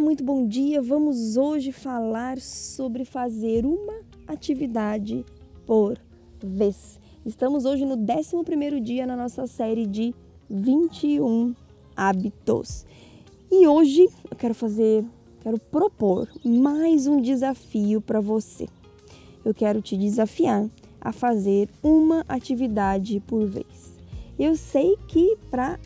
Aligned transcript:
muito 0.00 0.22
bom 0.22 0.46
dia. 0.46 0.82
Vamos 0.82 1.36
hoje 1.36 1.72
falar 1.72 2.38
sobre 2.38 3.04
fazer 3.04 3.64
uma 3.64 3.94
atividade 4.26 5.24
por 5.66 5.98
vez. 6.38 7.00
Estamos 7.24 7.64
hoje 7.64 7.84
no 7.86 7.96
11º 7.96 8.78
dia 8.80 9.06
na 9.06 9.16
nossa 9.16 9.46
série 9.46 9.86
de 9.86 10.14
21 10.50 11.54
hábitos. 11.96 12.84
E 13.50 13.66
hoje 13.66 14.06
eu 14.30 14.36
quero 14.36 14.54
fazer, 14.54 15.04
quero 15.40 15.58
propor 15.58 16.28
mais 16.44 17.06
um 17.06 17.20
desafio 17.20 18.00
para 18.00 18.20
você. 18.20 18.68
Eu 19.44 19.54
quero 19.54 19.80
te 19.80 19.96
desafiar 19.96 20.68
a 21.00 21.12
fazer 21.12 21.70
uma 21.82 22.22
atividade 22.28 23.20
por 23.26 23.46
vez. 23.46 23.94
Eu 24.38 24.56
sei 24.56 24.96
que 25.08 25.38
para 25.50 25.80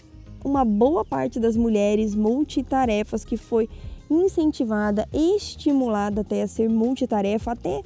uma 0.45 0.65
boa 0.65 1.05
parte 1.05 1.39
das 1.39 1.57
mulheres 1.57 2.15
multitarefas 2.15 3.25
que 3.25 3.37
foi 3.37 3.69
incentivada, 4.11 5.09
estimulada 5.13 6.23
até 6.23 6.43
a 6.43 6.49
ser 6.49 6.69
multitarefa, 6.69 7.53
até 7.53 7.83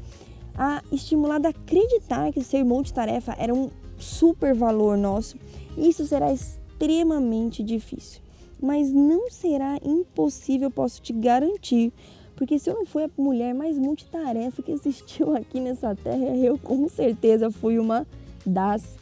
a 0.56 0.83
estimulada 0.91 1.48
a 1.48 1.50
acreditar 1.50 2.33
que 2.33 2.42
ser 2.42 2.64
multitarefa 2.64 3.34
era 3.39 3.53
um 3.53 3.70
super 3.98 4.55
valor 4.55 4.97
nosso. 4.97 5.36
Isso 5.77 6.06
será 6.06 6.33
extremamente 6.33 7.62
difícil, 7.62 8.20
mas 8.61 8.91
não 8.91 9.30
será 9.30 9.78
impossível, 9.84 10.70
posso 10.70 11.02
te 11.02 11.12
garantir. 11.12 11.92
Porque 12.36 12.58
se 12.58 12.69
eu 12.69 12.75
não 12.75 12.84
fui 12.84 13.05
a 13.05 13.11
mulher 13.17 13.55
mais 13.55 13.78
multitarefa 13.78 14.61
que 14.62 14.72
existiu 14.72 15.36
aqui 15.36 15.61
nessa 15.61 15.95
terra, 15.95 16.36
eu 16.36 16.58
com 16.58 16.89
certeza 16.89 17.50
fui 17.50 17.78
uma 17.78 18.06
das 18.45 18.97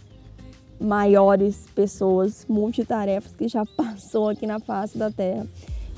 maiores 0.82 1.66
pessoas 1.74 2.44
multitarefas 2.48 3.34
que 3.34 3.48
já 3.48 3.64
passou 3.76 4.28
aqui 4.28 4.46
na 4.46 4.58
face 4.58 4.98
da 4.98 5.10
Terra. 5.10 5.46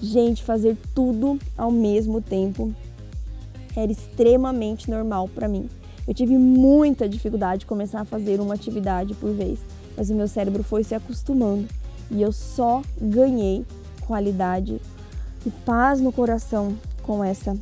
Gente, 0.04 0.44
fazer 0.44 0.76
tudo 0.94 1.38
ao 1.56 1.70
mesmo 1.70 2.20
tempo 2.20 2.74
era 3.74 3.90
extremamente 3.90 4.90
normal 4.90 5.28
para 5.28 5.48
mim. 5.48 5.66
Eu 6.06 6.12
tive 6.12 6.36
muita 6.36 7.08
dificuldade 7.08 7.60
de 7.60 7.66
começar 7.66 8.02
a 8.02 8.04
fazer 8.04 8.38
uma 8.38 8.52
atividade 8.52 9.14
por 9.14 9.32
vez, 9.32 9.60
mas 9.96 10.10
o 10.10 10.14
meu 10.14 10.28
cérebro 10.28 10.62
foi 10.62 10.84
se 10.84 10.94
acostumando 10.94 11.66
e 12.10 12.20
eu 12.20 12.32
só 12.32 12.82
ganhei 13.00 13.64
qualidade 14.06 14.78
e 15.46 15.50
paz 15.64 16.02
no 16.02 16.12
coração 16.12 16.76
com 17.02 17.24
essa 17.24 17.56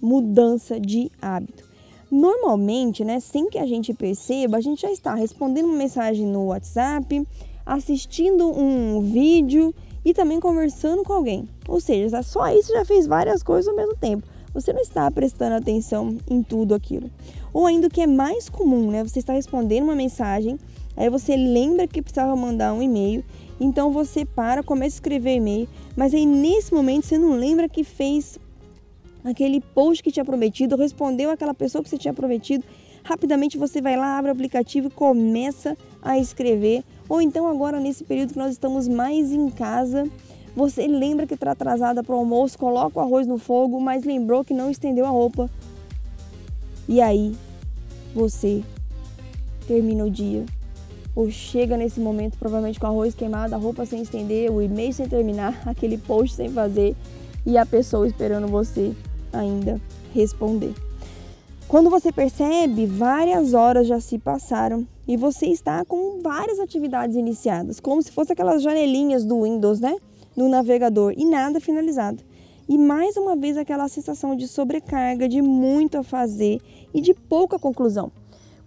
mudança 0.00 0.80
de 0.80 1.12
hábito. 1.20 1.64
Normalmente, 2.10 3.04
né, 3.04 3.20
sem 3.20 3.50
que 3.50 3.58
a 3.58 3.66
gente 3.66 3.92
perceba, 3.92 4.56
a 4.56 4.62
gente 4.62 4.80
já 4.80 4.90
está 4.90 5.14
respondendo 5.14 5.66
uma 5.66 5.76
mensagem 5.76 6.26
no 6.26 6.46
WhatsApp, 6.46 7.28
assistindo 7.66 8.48
um 8.48 9.02
vídeo 9.02 9.74
e 10.04 10.14
também 10.14 10.40
conversando 10.40 11.02
com 11.02 11.12
alguém. 11.12 11.48
Ou 11.66 11.80
seja, 11.80 12.22
só 12.22 12.48
isso 12.52 12.72
já 12.72 12.84
fez 12.84 13.06
várias 13.06 13.42
coisas 13.42 13.68
ao 13.68 13.76
mesmo 13.76 13.96
tempo. 13.96 14.26
Você 14.54 14.72
não 14.72 14.80
está 14.80 15.10
prestando 15.10 15.56
atenção 15.56 16.16
em 16.28 16.42
tudo 16.42 16.74
aquilo. 16.74 17.10
Ou 17.52 17.66
ainda 17.66 17.86
o 17.86 17.90
que 17.90 18.00
é 18.00 18.06
mais 18.06 18.48
comum, 18.48 18.90
né? 18.90 19.04
Você 19.04 19.18
está 19.18 19.32
respondendo 19.32 19.84
uma 19.84 19.94
mensagem, 19.94 20.58
aí 20.96 21.08
você 21.10 21.36
lembra 21.36 21.86
que 21.86 22.02
precisava 22.02 22.34
mandar 22.34 22.72
um 22.72 22.82
e-mail, 22.82 23.24
então 23.60 23.90
você 23.92 24.24
para, 24.24 24.62
começa 24.62 24.96
a 24.96 24.98
escrever 24.98 25.36
e-mail, 25.36 25.68
mas 25.96 26.14
aí 26.14 26.24
nesse 26.24 26.72
momento 26.72 27.06
você 27.06 27.18
não 27.18 27.32
lembra 27.32 27.68
que 27.68 27.84
fez 27.84 28.38
aquele 29.24 29.60
post 29.60 30.02
que 30.02 30.10
tinha 30.10 30.24
prometido, 30.24 30.76
respondeu 30.76 31.30
aquela 31.30 31.54
pessoa 31.54 31.82
que 31.82 31.90
você 31.90 31.98
tinha 31.98 32.14
prometido, 32.14 32.64
rapidamente 33.02 33.58
você 33.58 33.80
vai 33.80 33.96
lá, 33.96 34.18
abre 34.18 34.30
o 34.30 34.34
aplicativo 34.34 34.88
e 34.88 34.90
começa 34.90 35.76
a 36.02 36.18
escrever. 36.18 36.84
Ou 37.08 37.22
então 37.22 37.46
agora 37.46 37.80
nesse 37.80 38.04
período 38.04 38.32
que 38.32 38.38
nós 38.38 38.52
estamos 38.52 38.86
mais 38.86 39.32
em 39.32 39.48
casa, 39.48 40.06
você 40.54 40.86
lembra 40.86 41.26
que 41.26 41.34
está 41.34 41.52
atrasada 41.52 42.02
para 42.02 42.14
o 42.14 42.18
almoço, 42.18 42.58
coloca 42.58 42.98
o 42.98 43.02
arroz 43.02 43.26
no 43.26 43.38
fogo, 43.38 43.80
mas 43.80 44.04
lembrou 44.04 44.44
que 44.44 44.52
não 44.52 44.70
estendeu 44.70 45.06
a 45.06 45.10
roupa. 45.10 45.48
E 46.88 47.00
aí 47.00 47.36
você 48.14 48.62
termina 49.66 50.04
o 50.04 50.10
dia 50.10 50.44
ou 51.14 51.30
chega 51.30 51.76
nesse 51.76 51.98
momento 51.98 52.38
provavelmente 52.38 52.78
com 52.78 52.86
o 52.86 52.90
arroz 52.90 53.14
queimado, 53.14 53.54
a 53.54 53.58
roupa 53.58 53.84
sem 53.84 54.02
estender, 54.02 54.52
o 54.52 54.62
e-mail 54.62 54.92
sem 54.92 55.08
terminar, 55.08 55.60
aquele 55.66 55.98
post 55.98 56.36
sem 56.36 56.48
fazer 56.48 56.94
e 57.44 57.58
a 57.58 57.66
pessoa 57.66 58.06
esperando 58.06 58.46
você 58.46 58.94
ainda 59.32 59.80
responder. 60.14 60.72
Quando 61.66 61.90
você 61.90 62.10
percebe, 62.12 62.86
várias 62.86 63.52
horas 63.52 63.86
já 63.86 64.00
se 64.00 64.18
passaram 64.18 64.86
e 65.08 65.16
você 65.16 65.46
está 65.46 65.82
com 65.86 66.20
várias 66.20 66.60
atividades 66.60 67.16
iniciadas, 67.16 67.80
como 67.80 68.02
se 68.02 68.12
fosse 68.12 68.34
aquelas 68.34 68.62
janelinhas 68.62 69.24
do 69.24 69.42
Windows, 69.42 69.80
né? 69.80 69.96
No 70.36 70.50
navegador 70.50 71.14
e 71.16 71.24
nada 71.24 71.58
finalizado. 71.58 72.22
E 72.68 72.76
mais 72.76 73.16
uma 73.16 73.34
vez 73.34 73.56
aquela 73.56 73.88
sensação 73.88 74.36
de 74.36 74.46
sobrecarga, 74.46 75.26
de 75.26 75.40
muito 75.40 75.96
a 75.96 76.02
fazer 76.02 76.60
e 76.92 77.00
de 77.00 77.14
pouca 77.14 77.58
conclusão. 77.58 78.12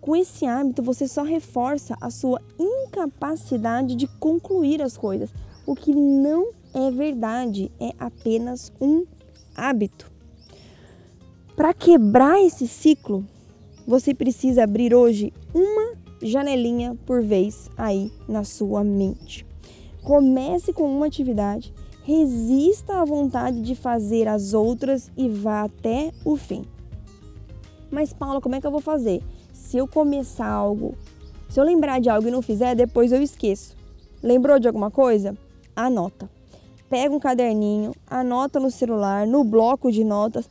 Com 0.01 0.15
esse 0.15 0.47
hábito, 0.47 0.81
você 0.81 1.07
só 1.07 1.21
reforça 1.21 1.95
a 2.01 2.09
sua 2.09 2.41
incapacidade 2.57 3.93
de 3.93 4.07
concluir 4.19 4.81
as 4.81 4.97
coisas, 4.97 5.31
o 5.67 5.75
que 5.75 5.93
não 5.93 6.49
é 6.73 6.89
verdade, 6.89 7.71
é 7.79 7.91
apenas 7.99 8.73
um 8.81 9.05
hábito. 9.55 10.11
Para 11.55 11.71
quebrar 11.71 12.41
esse 12.41 12.67
ciclo, 12.67 13.23
você 13.85 14.15
precisa 14.15 14.63
abrir 14.63 14.95
hoje 14.95 15.31
uma 15.53 16.00
janelinha 16.21 16.97
por 17.05 17.23
vez 17.23 17.69
aí 17.77 18.11
na 18.27 18.43
sua 18.43 18.83
mente. 18.83 19.45
Comece 20.03 20.73
com 20.73 20.83
uma 20.83 21.05
atividade, 21.05 21.73
resista 22.03 23.01
à 23.01 23.05
vontade 23.05 23.61
de 23.61 23.75
fazer 23.75 24.27
as 24.27 24.53
outras 24.53 25.11
e 25.15 25.29
vá 25.29 25.63
até 25.63 26.11
o 26.25 26.35
fim. 26.35 26.65
Mas 27.89 28.13
Paula, 28.13 28.41
como 28.41 28.55
é 28.55 28.61
que 28.61 28.67
eu 28.67 28.71
vou 28.71 28.81
fazer? 28.81 29.21
Se 29.53 29.77
eu 29.77 29.87
começar 29.87 30.47
algo, 30.47 30.95
se 31.49 31.59
eu 31.59 31.63
lembrar 31.63 31.99
de 31.99 32.09
algo 32.09 32.27
e 32.27 32.31
não 32.31 32.41
fizer, 32.41 32.75
depois 32.75 33.11
eu 33.11 33.21
esqueço. 33.21 33.75
Lembrou 34.23 34.59
de 34.59 34.67
alguma 34.67 34.89
coisa? 34.89 35.37
Anota. 35.75 36.29
Pega 36.89 37.13
um 37.13 37.19
caderninho, 37.19 37.93
anota 38.07 38.59
no 38.59 38.69
celular, 38.69 39.25
no 39.25 39.43
bloco 39.43 39.91
de 39.91 40.03
notas 40.03 40.49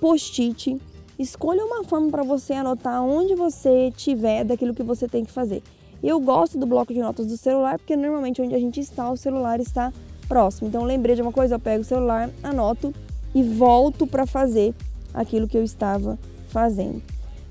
post-it. 0.00 0.80
Escolha 1.20 1.62
uma 1.66 1.84
forma 1.84 2.10
para 2.10 2.22
você 2.22 2.54
anotar 2.54 3.02
onde 3.02 3.34
você 3.34 3.92
tiver 3.94 4.42
daquilo 4.42 4.72
que 4.72 4.82
você 4.82 5.06
tem 5.06 5.22
que 5.22 5.30
fazer. 5.30 5.62
Eu 6.02 6.18
gosto 6.18 6.56
do 6.56 6.64
bloco 6.64 6.94
de 6.94 7.00
notas 7.00 7.26
do 7.26 7.36
celular 7.36 7.78
porque 7.78 7.94
normalmente 7.94 8.40
onde 8.40 8.54
a 8.54 8.58
gente 8.58 8.80
está, 8.80 9.10
o 9.10 9.18
celular 9.18 9.60
está 9.60 9.92
próximo. 10.26 10.68
Então, 10.68 10.82
lembrei 10.82 11.14
de 11.14 11.20
uma 11.20 11.30
coisa, 11.30 11.56
eu 11.56 11.60
pego 11.60 11.82
o 11.82 11.84
celular, 11.84 12.30
anoto 12.42 12.94
e 13.34 13.42
volto 13.42 14.06
para 14.06 14.24
fazer 14.24 14.74
aquilo 15.12 15.46
que 15.46 15.58
eu 15.58 15.62
estava 15.62 16.18
fazendo. 16.48 17.02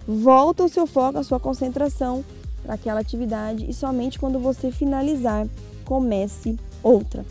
Volta 0.07 0.63
o 0.63 0.69
seu 0.69 0.87
foco, 0.87 1.19
a 1.19 1.23
sua 1.23 1.39
concentração 1.39 2.25
para 2.63 2.73
aquela 2.73 2.99
atividade 2.99 3.69
e 3.69 3.73
somente 3.75 4.17
quando 4.17 4.39
você 4.39 4.71
finalizar, 4.71 5.47
comece 5.85 6.57
outra. 6.81 7.23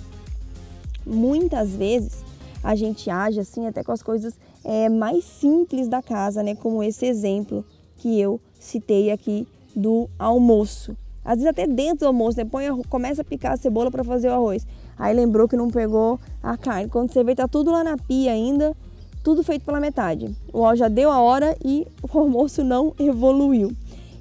Muitas 1.04 1.70
vezes 1.70 2.27
a 2.68 2.74
gente 2.74 3.08
age 3.08 3.40
assim 3.40 3.66
até 3.66 3.82
com 3.82 3.92
as 3.92 4.02
coisas 4.02 4.38
é, 4.62 4.90
mais 4.90 5.24
simples 5.24 5.88
da 5.88 6.02
casa, 6.02 6.42
né? 6.42 6.54
Como 6.54 6.82
esse 6.82 7.06
exemplo 7.06 7.64
que 7.96 8.20
eu 8.20 8.38
citei 8.60 9.10
aqui 9.10 9.48
do 9.74 10.06
almoço. 10.18 10.94
Às 11.24 11.36
vezes 11.36 11.46
até 11.46 11.66
dentro 11.66 12.00
do 12.00 12.06
almoço, 12.08 12.36
né? 12.36 12.44
Põe, 12.44 12.66
começa 12.90 13.22
a 13.22 13.24
picar 13.24 13.52
a 13.52 13.56
cebola 13.56 13.90
para 13.90 14.04
fazer 14.04 14.28
o 14.28 14.34
arroz. 14.34 14.66
Aí 14.98 15.16
lembrou 15.16 15.48
que 15.48 15.56
não 15.56 15.70
pegou 15.70 16.20
a 16.42 16.58
carne. 16.58 16.90
Quando 16.90 17.10
você 17.10 17.24
vê, 17.24 17.34
tá 17.34 17.48
tudo 17.48 17.70
lá 17.70 17.82
na 17.82 17.96
pia 17.96 18.32
ainda, 18.32 18.76
tudo 19.24 19.42
feito 19.42 19.64
pela 19.64 19.80
metade. 19.80 20.36
O 20.52 20.76
já 20.76 20.88
deu 20.88 21.10
a 21.10 21.22
hora 21.22 21.56
e 21.64 21.86
o 22.02 22.18
almoço 22.18 22.62
não 22.62 22.92
evoluiu. 22.98 23.72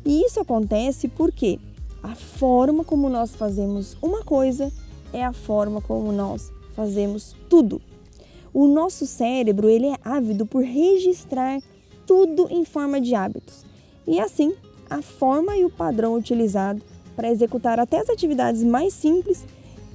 E 0.05 0.23
isso 0.23 0.39
acontece 0.39 1.09
porque 1.09 1.59
a 2.01 2.15
forma 2.15 2.85
como 2.85 3.09
nós 3.09 3.35
fazemos 3.35 3.97
uma 4.01 4.23
coisa 4.23 4.71
é 5.11 5.25
a 5.25 5.33
forma 5.33 5.81
como 5.81 6.13
nós 6.13 6.50
fazemos 6.73 7.35
tudo. 7.50 7.81
O 8.59 8.65
nosso 8.65 9.06
cérebro 9.06 9.69
ele 9.69 9.86
é 9.86 9.98
ávido 10.04 10.44
por 10.44 10.63
registrar 10.63 11.62
tudo 12.07 12.48
em 12.50 12.65
forma 12.65 13.00
de 13.00 13.13
hábitos. 13.13 13.63
E 14.07 14.19
assim, 14.19 14.51
a 14.89 15.00
forma 15.00 15.56
e 15.56 15.63
o 15.63 15.69
padrão 15.69 16.15
utilizado 16.15 16.81
para 17.15 17.30
executar 17.30 17.80
até 17.80 18.00
as 18.00 18.09
atividades 18.09 18.63
mais 18.63 18.95
simples 18.95 19.45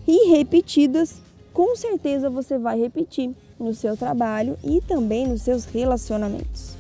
e 0.06 0.29
repetidas, 0.31 1.20
com 1.53 1.75
certeza 1.75 2.31
você 2.31 2.56
vai 2.56 2.79
repetir 2.79 3.32
no 3.59 3.75
seu 3.75 3.97
trabalho 3.97 4.56
e 4.62 4.81
também 4.81 5.26
nos 5.26 5.43
seus 5.43 5.65
relacionamentos. 5.65 6.76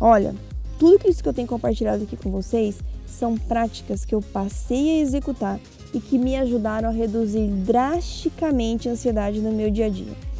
Olha, 0.00 0.36
tudo 0.78 1.10
isso 1.10 1.20
que 1.20 1.28
eu 1.28 1.34
tenho 1.34 1.48
compartilhado 1.48 2.04
aqui 2.04 2.16
com 2.16 2.30
vocês 2.30 2.78
são 3.08 3.36
práticas 3.36 4.04
que 4.04 4.14
eu 4.14 4.22
passei 4.22 4.90
a 4.90 5.00
executar 5.00 5.58
e 5.92 5.98
que 5.98 6.16
me 6.16 6.36
ajudaram 6.36 6.90
a 6.90 6.92
reduzir 6.92 7.48
drasticamente 7.48 8.88
a 8.88 8.92
ansiedade 8.92 9.40
no 9.40 9.50
meu 9.50 9.68
dia 9.68 9.86
a 9.86 9.88
dia. 9.88 10.31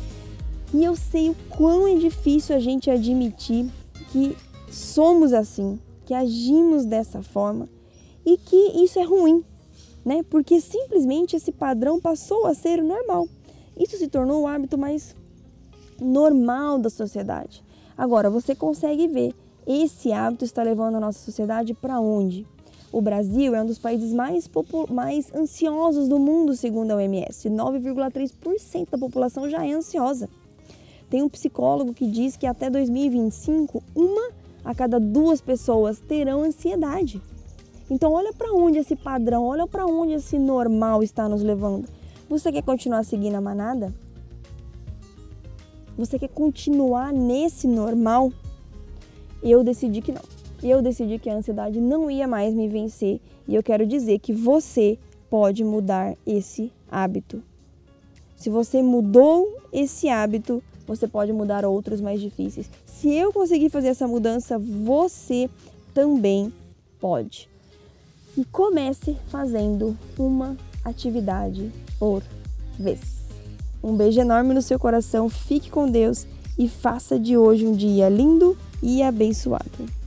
E 0.75 0.83
eu 0.83 0.97
sei 0.97 1.31
o 1.31 1.37
quão 1.51 1.87
é 1.87 1.95
difícil 1.95 2.57
a 2.57 2.59
gente 2.59 2.91
admitir 2.91 3.67
que 4.11 4.37
somos 4.71 5.33
assim, 5.33 5.79
que 6.07 6.15
agimos 6.15 6.85
dessa 6.85 7.23
forma 7.23 7.69
e 8.25 8.37
que 8.37 8.83
isso 8.83 8.99
é 8.99 9.03
ruim, 9.03 9.45
né? 10.05 10.23
Porque 10.31 10.61
simplesmente 10.61 11.37
esse 11.37 11.53
padrão 11.53 12.01
passou 12.01 12.47
a 12.47 12.55
ser 12.55 12.83
normal. 12.83 13.29
Isso 13.79 13.97
se 13.97 14.09
tornou 14.09 14.43
o 14.43 14.47
hábito 14.47 14.79
mais 14.79 15.15
normal 16.01 16.79
da 16.79 16.89
sociedade. 16.89 17.63
Agora, 17.97 18.31
você 18.31 18.55
consegue 18.55 19.07
ver 19.07 19.35
esse 19.67 20.13
hábito 20.13 20.45
está 20.45 20.63
levando 20.63 20.97
a 20.97 21.01
nossa 21.01 21.21
sociedade 21.21 21.73
para 21.73 22.01
onde? 22.01 22.47
O 22.91 23.01
Brasil 23.01 23.55
é 23.55 23.63
um 23.63 23.67
dos 23.67 23.79
países 23.79 24.13
mais, 24.13 24.51
mais 24.91 25.33
ansiosos 25.33 26.09
do 26.09 26.19
mundo, 26.19 26.55
segundo 26.57 26.91
a 26.91 26.97
OMS. 26.97 27.49
9,3% 27.49 28.91
da 28.91 28.99
população 28.99 29.49
já 29.49 29.65
é 29.65 29.73
ansiosa. 29.73 30.29
Tem 31.13 31.23
um 31.23 31.29
psicólogo 31.29 31.93
que 31.93 32.07
diz 32.07 32.39
que 32.39 32.47
até 32.47 32.71
2025, 32.71 33.83
uma 33.95 34.31
a 34.65 34.75
cada 34.75 34.99
duas 34.99 35.43
pessoas 35.43 36.01
terão 36.01 36.43
ansiedade. 36.43 37.21
Então, 37.91 38.15
olha 38.15 38.33
para 38.33 38.51
onde 38.55 38.79
esse 38.79 38.97
padrão, 38.97 39.45
olha 39.45 39.67
para 39.67 39.85
onde 39.85 40.15
esse 40.15 40.39
normal 40.39 41.03
está 41.03 41.29
nos 41.29 41.43
levando. 41.43 41.87
Você 42.31 42.51
quer 42.51 42.63
continuar 42.63 43.05
seguindo 43.05 43.35
a 43.35 43.43
manada? 43.43 43.93
Você 45.99 46.19
quer 46.19 46.31
continuar 46.31 47.13
nesse 47.13 47.67
normal? 47.67 48.33
Eu 49.43 49.63
decidi 49.63 50.01
que 50.01 50.13
não. 50.13 50.23
Eu 50.63 50.81
decidi 50.81 51.19
que 51.19 51.29
a 51.29 51.35
ansiedade 51.35 51.79
não 51.79 52.11
ia 52.11 52.27
mais 52.27 52.55
me 52.55 52.69
vencer 52.69 53.21
e 53.47 53.55
eu 53.55 53.63
quero 53.63 53.87
dizer 53.87 54.19
que 54.19 54.33
você 54.33 54.99
pode 55.29 55.63
mudar 55.63 56.17
esse 56.27 56.73
hábito. 56.91 57.43
Se 58.35 58.49
você 58.49 58.83
mudou 58.83 59.61
esse 59.71 60.09
hábito, 60.09 60.63
você 60.87 61.07
pode 61.07 61.33
mudar 61.33 61.65
outros 61.65 62.01
mais 62.01 62.21
difíceis. 62.21 62.71
Se 62.87 63.13
eu 63.15 63.33
conseguir 63.33 63.71
fazer 63.71 63.89
essa 63.89 64.07
mudança, 64.07 64.59
você 64.59 65.49
também 65.95 66.53
pode. 67.01 67.49
E 68.37 68.45
comece 68.45 69.17
fazendo 69.29 69.97
uma 70.19 70.57
atividade 70.85 71.71
por 71.99 72.23
vez. 72.79 73.01
Um 73.83 73.97
beijo 73.97 74.21
enorme 74.21 74.55
no 74.55 74.63
seu 74.63 74.79
coração, 74.79 75.29
fique 75.29 75.71
com 75.71 75.91
Deus 75.91 76.27
e 76.59 76.69
faça 76.69 77.19
de 77.19 77.37
hoje 77.37 77.67
um 77.67 77.75
dia 77.75 78.09
lindo 78.09 78.57
e 78.83 79.03
abençoado. 79.03 80.02